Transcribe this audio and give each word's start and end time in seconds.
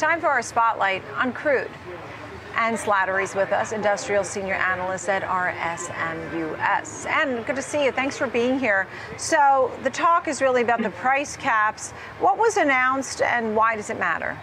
time 0.00 0.18
for 0.18 0.28
our 0.28 0.40
spotlight 0.40 1.02
on 1.16 1.30
crude. 1.30 1.70
Ann 2.56 2.74
Slattery's 2.74 3.34
with 3.34 3.52
us, 3.52 3.72
industrial 3.72 4.24
senior 4.24 4.54
analyst 4.54 5.08
at 5.10 5.22
RSM 5.22 6.54
US. 6.54 7.04
And 7.06 7.44
good 7.44 7.56
to 7.56 7.62
see 7.62 7.84
you. 7.84 7.92
Thanks 7.92 8.16
for 8.16 8.26
being 8.26 8.58
here. 8.58 8.88
So 9.18 9.70
the 9.82 9.90
talk 9.90 10.26
is 10.26 10.40
really 10.40 10.62
about 10.62 10.82
the 10.82 10.90
price 10.90 11.36
caps. 11.36 11.92
What 12.18 12.38
was 12.38 12.56
announced 12.56 13.20
and 13.20 13.54
why 13.54 13.76
does 13.76 13.90
it 13.90 13.98
matter? 13.98 14.38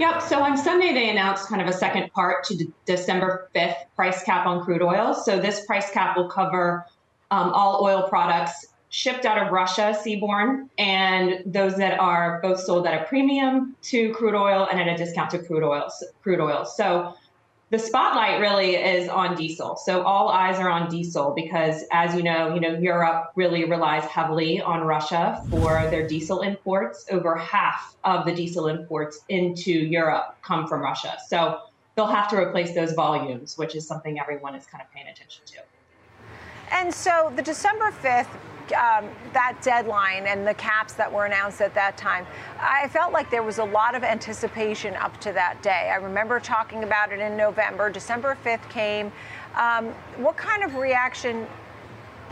Yep. 0.00 0.22
So 0.22 0.42
on 0.42 0.56
Sunday, 0.56 0.92
they 0.92 1.10
announced 1.10 1.48
kind 1.48 1.62
of 1.62 1.68
a 1.68 1.72
second 1.72 2.12
part 2.12 2.44
to 2.44 2.56
the 2.56 2.68
December 2.84 3.48
5th 3.54 3.76
price 3.94 4.24
cap 4.24 4.46
on 4.46 4.64
crude 4.64 4.82
oil. 4.82 5.14
So 5.14 5.38
this 5.38 5.64
price 5.66 5.90
cap 5.90 6.16
will 6.16 6.28
cover 6.28 6.84
um, 7.30 7.50
all 7.52 7.84
oil 7.84 8.08
products 8.08 8.66
shipped 8.92 9.24
out 9.24 9.38
of 9.38 9.50
Russia 9.50 9.96
seaborne 9.98 10.68
and 10.76 11.42
those 11.46 11.76
that 11.76 11.98
are 11.98 12.40
both 12.42 12.60
sold 12.60 12.86
at 12.86 13.02
a 13.02 13.04
premium 13.06 13.74
to 13.80 14.12
crude 14.12 14.34
oil 14.34 14.68
and 14.70 14.78
at 14.78 14.86
a 14.86 14.94
discount 14.98 15.30
to 15.30 15.38
crude 15.38 15.64
oil 15.64 15.90
crude 16.22 16.40
oil. 16.40 16.66
So 16.66 17.14
the 17.70 17.78
spotlight 17.78 18.38
really 18.38 18.76
is 18.76 19.08
on 19.08 19.34
diesel. 19.34 19.76
So 19.76 20.02
all 20.02 20.28
eyes 20.28 20.58
are 20.58 20.68
on 20.68 20.90
diesel 20.90 21.32
because 21.34 21.84
as 21.90 22.14
you 22.14 22.22
know, 22.22 22.54
you 22.54 22.60
know 22.60 22.74
Europe 22.74 23.32
really 23.34 23.64
relies 23.64 24.04
heavily 24.04 24.60
on 24.60 24.82
Russia 24.82 25.42
for 25.48 25.88
their 25.90 26.06
diesel 26.06 26.42
imports. 26.42 27.06
Over 27.10 27.34
half 27.34 27.96
of 28.04 28.26
the 28.26 28.34
diesel 28.34 28.68
imports 28.68 29.20
into 29.30 29.72
Europe 29.72 30.36
come 30.42 30.68
from 30.68 30.82
Russia. 30.82 31.16
So 31.28 31.60
they'll 31.96 32.04
have 32.04 32.28
to 32.28 32.36
replace 32.36 32.74
those 32.74 32.92
volumes, 32.92 33.56
which 33.56 33.74
is 33.74 33.86
something 33.86 34.20
everyone 34.20 34.54
is 34.54 34.66
kind 34.66 34.82
of 34.82 34.92
paying 34.92 35.08
attention 35.08 35.42
to. 35.46 35.60
And 36.72 36.92
so 36.92 37.32
the 37.36 37.42
December 37.42 37.92
5th 38.02 38.28
um, 38.72 39.08
that 39.32 39.58
deadline 39.60 40.26
and 40.26 40.46
the 40.46 40.54
caps 40.54 40.94
that 40.94 41.12
were 41.12 41.26
announced 41.26 41.60
at 41.60 41.74
that 41.74 41.96
time, 41.96 42.26
I 42.58 42.88
felt 42.88 43.12
like 43.12 43.30
there 43.30 43.42
was 43.42 43.58
a 43.58 43.64
lot 43.64 43.94
of 43.94 44.02
anticipation 44.02 44.94
up 44.96 45.20
to 45.20 45.32
that 45.32 45.62
day. 45.62 45.90
I 45.92 45.96
remember 45.96 46.40
talking 46.40 46.84
about 46.84 47.12
it 47.12 47.20
in 47.20 47.36
November. 47.36 47.90
December 47.90 48.36
5th 48.44 48.68
came. 48.70 49.12
Um, 49.56 49.88
what 50.16 50.36
kind 50.36 50.62
of 50.62 50.76
reaction 50.76 51.46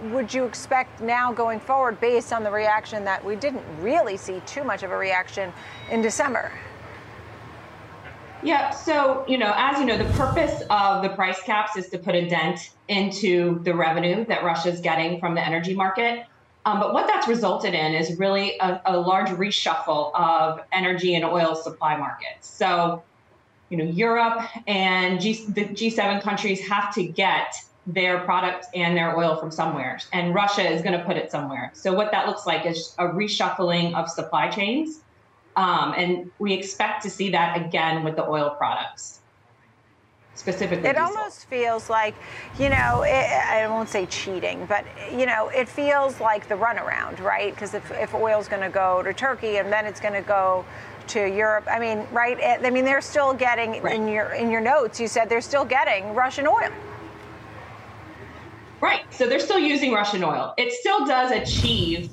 would 0.04 0.32
you 0.32 0.44
expect 0.44 1.02
now 1.02 1.30
going 1.30 1.60
forward 1.60 2.00
based 2.00 2.32
on 2.32 2.42
the 2.42 2.50
reaction 2.50 3.04
that 3.04 3.22
we 3.22 3.36
didn't 3.36 3.64
really 3.80 4.16
see 4.16 4.40
too 4.46 4.64
much 4.64 4.82
of 4.82 4.90
a 4.90 4.96
reaction 4.96 5.52
in 5.90 6.00
December? 6.00 6.50
Yeah, 8.42 8.70
so, 8.70 9.24
you 9.28 9.36
know, 9.36 9.52
as 9.54 9.78
you 9.78 9.84
know, 9.84 9.98
the 9.98 10.10
purpose 10.14 10.62
of 10.70 11.02
the 11.02 11.10
price 11.10 11.42
caps 11.42 11.76
is 11.76 11.88
to 11.90 11.98
put 11.98 12.14
a 12.14 12.26
dent 12.26 12.70
into 12.88 13.60
the 13.64 13.74
revenue 13.74 14.24
that 14.26 14.42
Russia's 14.42 14.80
getting 14.80 15.20
from 15.20 15.34
the 15.34 15.46
energy 15.46 15.74
market. 15.74 16.24
Um, 16.64 16.80
but 16.80 16.94
what 16.94 17.06
that's 17.06 17.28
resulted 17.28 17.74
in 17.74 17.94
is 17.94 18.18
really 18.18 18.58
a, 18.60 18.80
a, 18.86 18.98
large 18.98 19.28
reshuffle 19.28 20.14
of 20.14 20.60
energy 20.72 21.14
and 21.14 21.24
oil 21.24 21.54
supply 21.54 21.96
markets. 21.96 22.48
So, 22.48 23.02
you 23.68 23.76
know, 23.76 23.84
Europe 23.84 24.42
and 24.66 25.20
G, 25.20 25.44
the 25.48 25.64
G7 25.64 26.22
countries 26.22 26.66
have 26.66 26.94
to 26.94 27.02
get 27.04 27.54
their 27.86 28.20
product 28.20 28.66
and 28.74 28.96
their 28.96 29.16
oil 29.16 29.36
from 29.36 29.50
somewhere, 29.50 30.00
and 30.12 30.34
Russia 30.34 30.68
is 30.68 30.82
going 30.82 30.98
to 30.98 31.04
put 31.04 31.16
it 31.16 31.30
somewhere. 31.30 31.70
So, 31.74 31.94
what 31.94 32.10
that 32.12 32.26
looks 32.26 32.46
like 32.46 32.66
is 32.66 32.94
a 32.98 33.06
reshuffling 33.06 33.94
of 33.94 34.10
supply 34.10 34.50
chains 34.50 35.00
um, 35.56 35.94
and 35.96 36.30
we 36.38 36.52
expect 36.52 37.02
to 37.02 37.10
see 37.10 37.30
that 37.30 37.60
again 37.60 38.04
with 38.04 38.16
the 38.16 38.26
oil 38.26 38.54
products. 38.56 39.20
Specifically, 40.34 40.88
it 40.88 40.94
diesel. 40.94 41.08
almost 41.08 41.46
feels 41.46 41.90
like, 41.90 42.14
you 42.58 42.70
know, 42.70 43.02
it, 43.02 43.10
I 43.10 43.66
won't 43.68 43.90
say 43.90 44.06
cheating, 44.06 44.64
but 44.66 44.86
you 45.12 45.26
know, 45.26 45.48
it 45.48 45.68
feels 45.68 46.18
like 46.18 46.48
the 46.48 46.54
runaround, 46.54 47.20
right? 47.20 47.52
Because 47.52 47.74
if, 47.74 47.90
if 47.90 48.14
oil's 48.14 48.48
going 48.48 48.62
to 48.62 48.70
go 48.70 49.02
to 49.02 49.12
Turkey 49.12 49.58
and 49.58 49.70
then 49.70 49.84
it's 49.84 50.00
going 50.00 50.14
to 50.14 50.22
go 50.22 50.64
to 51.08 51.28
Europe. 51.28 51.66
I 51.70 51.78
mean, 51.78 52.06
right? 52.12 52.38
I 52.64 52.70
mean, 52.70 52.84
they're 52.84 53.00
still 53.00 53.34
getting 53.34 53.82
right. 53.82 53.96
in 53.96 54.08
your 54.08 54.32
in 54.32 54.50
your 54.50 54.60
notes. 54.60 55.00
You 55.00 55.08
said 55.08 55.28
they're 55.28 55.40
still 55.40 55.64
getting 55.64 56.14
Russian 56.14 56.46
oil. 56.46 56.70
Right. 58.80 59.02
So 59.10 59.28
they're 59.28 59.40
still 59.40 59.58
using 59.58 59.92
Russian 59.92 60.24
oil. 60.24 60.54
It 60.56 60.72
still 60.72 61.04
does 61.04 61.32
achieve 61.32 62.10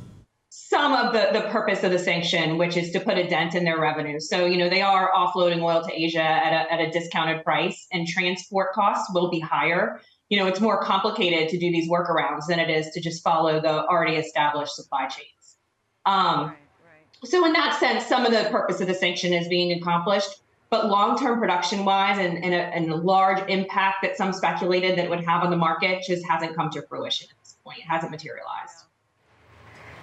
some 0.69 0.91
of 0.93 1.13
the, 1.13 1.29
the 1.31 1.47
purpose 1.47 1.83
of 1.83 1.91
the 1.91 1.99
sanction, 1.99 2.57
which 2.57 2.75
is 2.75 2.91
to 2.91 2.99
put 2.99 3.17
a 3.17 3.25
dent 3.25 3.55
in 3.55 3.63
their 3.63 3.79
revenue. 3.79 4.19
So, 4.19 4.45
you 4.45 4.57
know, 4.57 4.67
they 4.67 4.81
are 4.81 5.11
offloading 5.13 5.61
oil 5.61 5.81
to 5.81 5.93
Asia 5.93 6.21
at 6.21 6.51
a, 6.51 6.73
at 6.73 6.79
a 6.81 6.91
discounted 6.91 7.43
price, 7.45 7.87
and 7.93 8.05
transport 8.05 8.73
costs 8.73 9.09
will 9.13 9.29
be 9.29 9.39
higher. 9.39 10.01
You 10.27 10.37
know, 10.37 10.45
it's 10.45 10.59
more 10.59 10.81
complicated 10.83 11.47
to 11.49 11.57
do 11.57 11.71
these 11.71 11.89
workarounds 11.89 12.47
than 12.49 12.59
it 12.59 12.69
is 12.69 12.89
to 12.89 12.99
just 12.99 13.23
follow 13.23 13.61
the 13.61 13.85
already 13.85 14.17
established 14.17 14.75
supply 14.75 15.07
chains. 15.07 15.57
Um, 16.05 16.47
right, 16.47 16.47
right. 16.49 17.29
So, 17.29 17.45
in 17.45 17.53
that 17.53 17.79
sense, 17.79 18.05
some 18.05 18.25
of 18.25 18.33
the 18.33 18.49
purpose 18.49 18.81
of 18.81 18.87
the 18.87 18.93
sanction 18.93 19.31
is 19.31 19.47
being 19.47 19.71
accomplished. 19.71 20.41
But 20.69 20.89
long 20.89 21.17
term 21.17 21.39
production 21.39 21.85
wise 21.85 22.17
and, 22.19 22.43
and, 22.43 22.53
a, 22.53 22.57
and 22.57 22.91
a 22.91 22.95
large 22.97 23.41
impact 23.49 23.99
that 24.01 24.17
some 24.17 24.33
speculated 24.33 24.97
that 24.97 25.05
it 25.05 25.09
would 25.09 25.23
have 25.23 25.45
on 25.45 25.49
the 25.49 25.55
market 25.55 26.03
just 26.05 26.27
hasn't 26.27 26.57
come 26.57 26.69
to 26.71 26.81
fruition 26.81 27.29
at 27.31 27.37
this 27.41 27.55
point. 27.63 27.77
It 27.77 27.83
hasn't 27.83 28.11
materialized. 28.11 28.86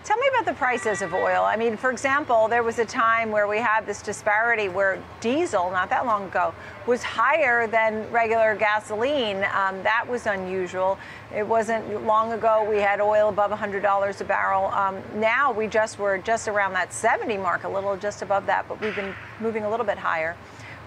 Tell 0.04 0.19
me 0.19 0.28
about 0.28 0.44
the 0.44 0.53
prices 0.53 1.00
of 1.00 1.15
oil. 1.15 1.44
I 1.44 1.56
mean, 1.56 1.78
for 1.78 1.91
example, 1.91 2.47
there 2.47 2.62
was 2.62 2.78
a 2.78 2.84
time 2.84 3.31
where 3.31 3.48
we 3.48 3.56
had 3.56 3.87
this 3.87 4.03
disparity 4.03 4.69
where 4.69 5.03
diesel, 5.20 5.70
not 5.70 5.88
that 5.88 6.04
long 6.04 6.26
ago, 6.26 6.53
was 6.87 7.03
higher 7.03 7.66
than 7.66 8.12
regular 8.12 8.54
gasoline. 8.54 9.38
Um, 9.54 9.82
that 9.82 10.04
was 10.06 10.26
unusual. 10.26 10.98
It 11.34 11.47
wasn't 11.47 12.04
long 12.04 12.32
ago 12.32 12.66
we 12.69 12.76
had 12.76 13.00
oil 13.00 13.31
above 13.31 13.50
$100 13.50 14.20
a 14.20 14.25
barrel. 14.25 14.66
Um, 14.66 15.03
now 15.15 15.53
we 15.53 15.69
just 15.69 15.98
were 15.98 16.19
just 16.19 16.48
around 16.48 16.75
that 16.75 16.92
70 16.92 17.38
mark, 17.38 17.65
a 17.65 17.69
little 17.69 17.97
just 17.97 18.21
above 18.21 18.44
that, 18.44 18.69
but 18.69 18.78
we've 18.82 18.94
been 18.94 19.15
moving 19.41 19.65
a 19.65 19.71
little 19.71 19.86
bit 19.86 19.97
higher. 19.97 20.36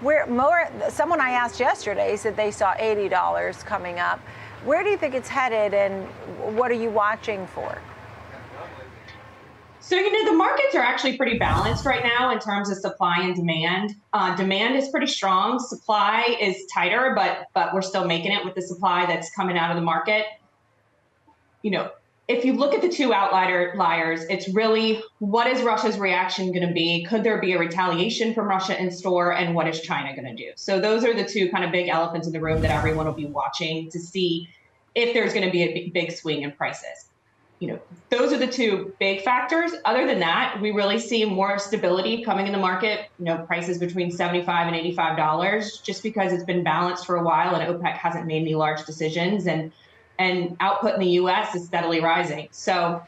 Where 0.01 0.27
more, 0.27 0.69
someone 0.89 1.19
I 1.19 1.31
asked 1.31 1.59
yesterday 1.59 2.17
said 2.17 2.37
they 2.37 2.51
saw 2.51 2.75
$80 2.75 3.65
coming 3.65 3.97
up. 3.97 4.19
Where 4.63 4.83
do 4.83 4.91
you 4.91 4.97
think 4.97 5.15
it's 5.15 5.29
headed, 5.29 5.73
and 5.73 6.05
what 6.55 6.69
are 6.69 6.75
you 6.75 6.91
watching 6.91 7.47
for? 7.47 7.81
So, 9.87 9.95
you 9.95 10.11
know, 10.11 10.29
the 10.29 10.37
markets 10.37 10.75
are 10.75 10.81
actually 10.81 11.15
pretty 11.15 11.37
balanced 11.37 11.85
right 11.85 12.03
now 12.03 12.31
in 12.31 12.39
terms 12.39 12.69
of 12.69 12.77
supply 12.77 13.19
and 13.21 13.33
demand. 13.33 13.95
Uh, 14.11 14.35
demand 14.35 14.75
is 14.75 14.89
pretty 14.89 15.07
strong. 15.07 15.59
Supply 15.59 16.35
is 16.41 16.57
tighter, 16.73 17.13
but 17.15 17.47
but 17.53 17.73
we're 17.73 17.81
still 17.81 18.03
making 18.05 18.33
it 18.33 18.43
with 18.43 18.53
the 18.53 18.61
supply 18.61 19.05
that's 19.05 19.33
coming 19.33 19.57
out 19.57 19.71
of 19.71 19.77
the 19.77 19.81
market. 19.81 20.25
You 21.61 21.71
know, 21.71 21.91
if 22.27 22.43
you 22.43 22.51
look 22.51 22.73
at 22.73 22.81
the 22.81 22.89
two 22.89 23.13
outlier 23.13 23.75
liars, 23.77 24.25
it's 24.29 24.49
really 24.49 25.01
what 25.19 25.47
is 25.47 25.61
Russia's 25.61 25.97
reaction 25.97 26.51
going 26.51 26.67
to 26.67 26.73
be? 26.73 27.05
Could 27.05 27.23
there 27.23 27.39
be 27.39 27.53
a 27.53 27.57
retaliation 27.57 28.33
from 28.33 28.49
Russia 28.49 28.77
in 28.77 28.91
store? 28.91 29.31
And 29.33 29.55
what 29.55 29.69
is 29.69 29.79
China 29.79 30.13
going 30.13 30.35
to 30.35 30.35
do? 30.35 30.51
So 30.57 30.81
those 30.81 31.05
are 31.05 31.13
the 31.13 31.23
two 31.23 31.49
kind 31.49 31.63
of 31.63 31.71
big 31.71 31.87
elephants 31.87 32.27
in 32.27 32.33
the 32.33 32.41
room 32.41 32.59
that 32.59 32.71
everyone 32.71 33.05
will 33.05 33.13
be 33.13 33.27
watching 33.27 33.89
to 33.91 33.99
see 34.01 34.49
if 34.95 35.13
there's 35.13 35.31
going 35.31 35.45
to 35.45 35.51
be 35.51 35.61
a 35.61 35.89
big 35.91 36.11
swing 36.11 36.41
in 36.41 36.51
prices 36.51 37.07
you 37.59 37.67
know, 37.67 37.79
those 38.11 38.31
are 38.31 38.37
the 38.37 38.47
two 38.47 38.93
big 38.99 39.21
factors. 39.23 39.71
Other 39.83 40.05
than 40.05 40.19
that, 40.19 40.59
we 40.61 40.71
really 40.71 40.99
see 40.99 41.25
more 41.25 41.57
stability 41.57 42.23
coming 42.23 42.45
in 42.45 42.51
the 42.51 42.59
market. 42.59 43.07
You 43.17 43.25
know, 43.25 43.45
prices 43.45 43.79
between 43.79 44.11
seventy-five 44.11 44.67
and 44.67 44.75
eighty-five 44.75 45.17
dollars, 45.17 45.81
just 45.83 46.03
because 46.03 46.33
it's 46.33 46.43
been 46.43 46.63
balanced 46.63 47.05
for 47.05 47.15
a 47.15 47.23
while 47.23 47.55
and 47.55 47.63
OPEC 47.75 47.93
hasn't 47.93 48.27
made 48.27 48.41
any 48.41 48.53
large 48.55 48.85
decisions, 48.85 49.47
and 49.47 49.71
and 50.19 50.55
output 50.59 50.93
in 50.93 50.99
the 50.99 51.09
U.S. 51.21 51.55
is 51.55 51.65
steadily 51.65 51.99
rising. 51.99 52.47
So, 52.51 53.01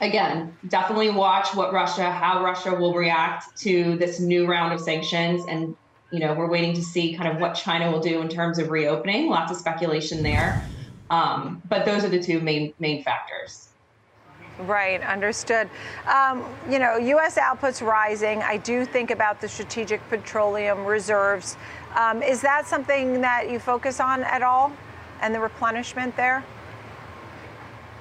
again, 0.00 0.56
definitely 0.68 1.10
watch 1.10 1.54
what 1.54 1.72
Russia, 1.72 2.10
how 2.10 2.44
Russia 2.44 2.74
will 2.74 2.94
react 2.94 3.44
to 3.62 3.96
this 3.98 4.20
new 4.20 4.46
round 4.46 4.72
of 4.72 4.80
sanctions, 4.80 5.44
and 5.48 5.76
you 6.12 6.20
know, 6.20 6.32
we're 6.34 6.48
waiting 6.48 6.74
to 6.74 6.82
see 6.82 7.16
kind 7.16 7.28
of 7.28 7.40
what 7.40 7.54
China 7.54 7.90
will 7.90 8.00
do 8.00 8.20
in 8.20 8.28
terms 8.28 8.60
of 8.60 8.70
reopening. 8.70 9.28
Lots 9.28 9.50
of 9.50 9.58
speculation 9.58 10.22
there. 10.22 10.64
Um, 11.10 11.62
but 11.68 11.84
those 11.84 12.04
are 12.04 12.08
the 12.08 12.22
two 12.22 12.40
main 12.40 12.72
main 12.78 13.02
factors. 13.02 13.68
Right, 14.60 15.00
understood. 15.02 15.68
Um, 16.06 16.44
you 16.70 16.78
know, 16.78 16.96
U.S. 16.96 17.36
output's 17.38 17.82
rising. 17.82 18.40
I 18.42 18.56
do 18.56 18.84
think 18.84 19.10
about 19.10 19.40
the 19.40 19.48
strategic 19.48 20.06
petroleum 20.08 20.84
reserves. 20.84 21.56
Um, 21.96 22.22
is 22.22 22.40
that 22.42 22.66
something 22.66 23.20
that 23.20 23.50
you 23.50 23.58
focus 23.58 23.98
on 23.98 24.22
at 24.22 24.42
all, 24.42 24.72
and 25.20 25.34
the 25.34 25.40
replenishment 25.40 26.16
there? 26.16 26.44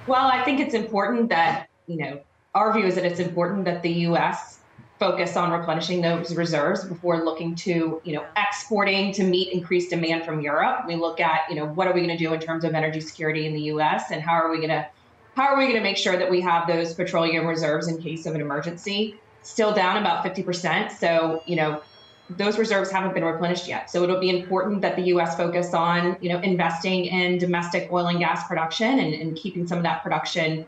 Well, 0.05 0.27
I 0.27 0.43
think 0.43 0.59
it's 0.59 0.75
important 0.75 1.29
that 1.29 1.69
you 1.87 1.97
know 1.97 2.21
our 2.53 2.71
view 2.71 2.85
is 2.85 2.95
that 2.95 3.05
it's 3.05 3.19
important 3.19 3.65
that 3.65 3.81
the 3.81 3.91
U.S. 4.07 4.59
focus 5.03 5.35
on 5.35 5.51
replenishing 5.51 5.99
those 5.99 6.33
reserves 6.33 6.85
before 6.85 7.25
looking 7.25 7.53
to 7.55 8.01
you 8.05 8.13
know 8.15 8.23
exporting 8.37 9.11
to 9.11 9.21
meet 9.21 9.51
increased 9.51 9.89
demand 9.89 10.23
from 10.23 10.39
Europe. 10.39 10.85
We 10.87 10.95
look 10.95 11.19
at 11.19 11.41
you 11.49 11.55
know 11.57 11.65
what 11.65 11.87
are 11.87 11.93
we 11.93 11.99
going 12.05 12.17
to 12.17 12.23
do 12.25 12.33
in 12.33 12.39
terms 12.39 12.63
of 12.63 12.73
energy 12.73 13.01
security 13.01 13.45
in 13.45 13.53
the 13.53 13.63
U.S. 13.73 14.11
and 14.11 14.21
how 14.21 14.31
are 14.31 14.49
we 14.49 14.57
going 14.57 14.69
to 14.69 14.87
how 15.35 15.43
are 15.47 15.57
we 15.57 15.65
going 15.65 15.75
to 15.75 15.81
make 15.81 15.97
sure 15.97 16.15
that 16.15 16.31
we 16.31 16.39
have 16.39 16.67
those 16.67 16.93
petroleum 16.93 17.45
reserves 17.45 17.89
in 17.89 18.01
case 18.01 18.25
of 18.25 18.33
an 18.33 18.39
emergency? 18.39 19.19
Still 19.41 19.73
down 19.73 19.97
about 19.97 20.23
50%. 20.23 20.91
So, 20.91 21.43
you 21.45 21.57
know, 21.57 21.81
those 22.29 22.57
reserves 22.57 22.89
haven't 22.89 23.13
been 23.13 23.25
replenished 23.25 23.67
yet. 23.67 23.89
So 23.89 24.03
it'll 24.03 24.21
be 24.21 24.29
important 24.29 24.81
that 24.83 24.95
the 24.95 25.01
U.S. 25.13 25.35
focus 25.35 25.73
on, 25.73 26.15
you 26.21 26.29
know, 26.29 26.39
investing 26.39 27.05
in 27.05 27.39
domestic 27.39 27.91
oil 27.91 28.07
and 28.07 28.19
gas 28.19 28.47
production 28.47 28.99
and, 28.99 29.13
and 29.13 29.35
keeping 29.35 29.67
some 29.67 29.79
of 29.79 29.83
that 29.83 30.01
production 30.01 30.65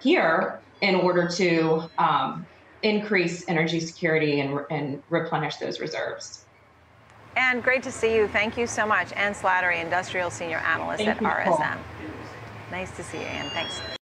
here 0.00 0.60
in 0.82 0.94
order 0.94 1.26
to 1.26 1.90
um, 1.98 2.46
increase 2.86 3.44
energy 3.48 3.80
security 3.80 4.40
and, 4.40 4.60
and 4.70 5.02
replenish 5.10 5.56
those 5.56 5.80
reserves. 5.80 6.44
And 7.36 7.62
great 7.62 7.82
to 7.82 7.92
see 7.92 8.14
you. 8.14 8.28
Thank 8.28 8.56
you 8.56 8.66
so 8.66 8.86
much. 8.86 9.12
Ann 9.12 9.34
Slattery, 9.34 9.82
Industrial 9.82 10.30
Senior 10.30 10.58
Analyst 10.58 11.04
Thank 11.04 11.20
at 11.20 11.46
you. 11.46 11.52
RSM. 11.52 11.78
Nice 12.70 12.96
to 12.96 13.02
see 13.02 13.18
you, 13.18 13.24
Ann. 13.24 13.50
Thanks. 13.50 13.95